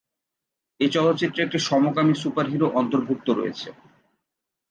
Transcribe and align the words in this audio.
এ 0.79 0.87
চলচ্চিত্রে 0.89 1.39
একটি 1.43 1.59
সমকামী 1.61 2.13
সুপারহিরো 2.13 2.67
অন্তর্ভুক্ত 2.79 3.27
রয়েছে। 3.31 3.69